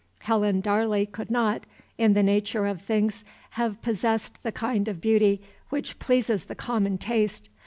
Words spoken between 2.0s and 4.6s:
the nature of things, have possessed the